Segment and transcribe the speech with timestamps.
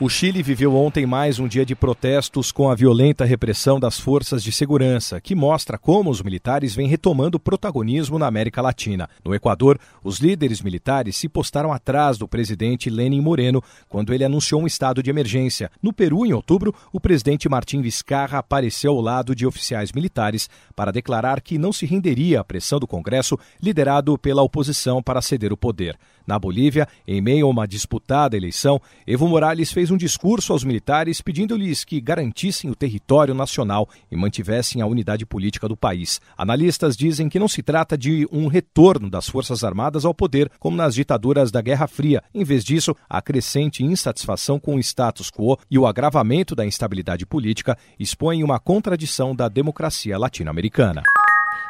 [0.00, 4.42] O Chile viveu ontem mais um dia de protestos com a violenta repressão das forças
[4.42, 9.08] de segurança, que mostra como os militares vêm retomando protagonismo na América Latina.
[9.24, 14.60] No Equador, os líderes militares se postaram atrás do presidente Lenin Moreno quando ele anunciou
[14.60, 15.70] um estado de emergência.
[15.80, 20.90] No Peru, em outubro, o presidente Martim Vizcarra apareceu ao lado de oficiais militares para
[20.90, 25.56] declarar que não se renderia à pressão do Congresso, liderado pela oposição, para ceder o
[25.56, 25.96] poder.
[26.26, 30.64] Na Bolívia, em meio a uma disputada eleição, Evo Morales fez fez um discurso aos
[30.64, 36.22] militares pedindo-lhes que garantissem o território nacional e mantivessem a unidade política do país.
[36.38, 40.74] Analistas dizem que não se trata de um retorno das Forças Armadas ao poder, como
[40.74, 42.22] nas ditaduras da Guerra Fria.
[42.32, 47.26] Em vez disso, a crescente insatisfação com o status quo e o agravamento da instabilidade
[47.26, 51.02] política expõem uma contradição da democracia latino-americana.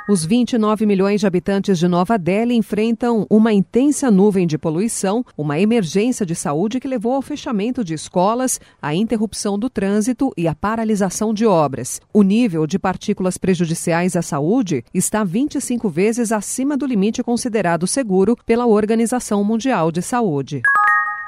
[0.06, 5.58] Os 29 milhões de habitantes de Nova Delhi enfrentam uma intensa nuvem de poluição, uma
[5.58, 10.54] emergência de saúde que levou ao fechamento de escolas, à interrupção do trânsito e à
[10.54, 12.02] paralisação de obras.
[12.12, 18.36] O nível de partículas prejudiciais à saúde está 25 vezes acima do limite considerado seguro
[18.44, 20.60] pela Organização Mundial de Saúde.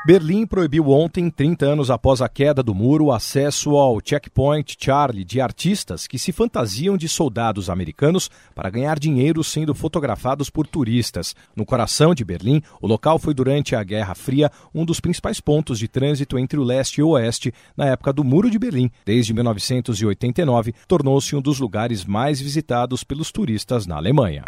[0.07, 5.25] Berlim proibiu ontem, 30 anos após a queda do muro, o acesso ao Checkpoint Charlie
[5.25, 11.35] de artistas que se fantasiam de soldados americanos para ganhar dinheiro sendo fotografados por turistas.
[11.57, 15.77] No coração de Berlim, o local foi durante a Guerra Fria um dos principais pontos
[15.77, 18.89] de trânsito entre o leste e o oeste na época do Muro de Berlim.
[19.05, 24.45] Desde 1989, tornou-se um dos lugares mais visitados pelos turistas na Alemanha.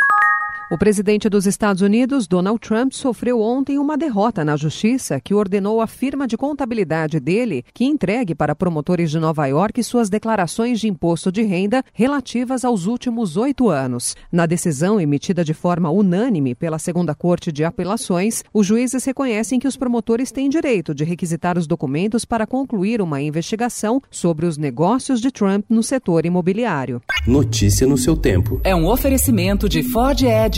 [0.70, 5.80] O presidente dos Estados Unidos, Donald Trump, sofreu ontem uma derrota na justiça que ordenou
[5.80, 10.86] a firma de contabilidade dele que entregue para promotores de Nova York suas declarações de
[10.86, 14.14] imposto de renda relativas aos últimos oito anos.
[14.30, 19.69] Na decisão emitida de forma unânime pela Segunda Corte de Apelações, os juízes reconhecem que
[19.69, 25.19] os promotores têm direito de requisitar os documentos para concluir uma investigação sobre os negócios
[25.19, 27.00] de Trump no setor imobiliário.
[27.26, 28.60] Notícia no seu tempo.
[28.62, 30.57] É um oferecimento de Ford Edge